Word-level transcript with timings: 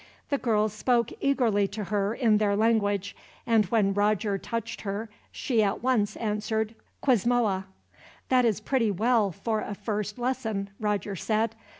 The 0.29 0.39
girls 0.39 0.73
spoke 0.73 1.11
eagerly 1.21 1.67
to 1.67 1.83
her 1.83 2.15
in 2.15 2.39
their 2.39 2.55
language, 2.55 3.15
and 3.45 3.65
when 3.65 3.93
Roger 3.93 4.39
touched 4.39 4.81
her, 4.81 5.09
she 5.31 5.61
at 5.61 5.83
once 5.83 6.15
answered, 6.15 6.73
"Quizmoa." 7.03 7.65
"That 8.29 8.43
is 8.43 8.59
pretty 8.61 8.89
well, 8.89 9.31
for 9.31 9.61
a 9.61 9.75
first 9.75 10.17
lesson," 10.17 10.71
Roger 10.79 11.15
said. 11.15 11.53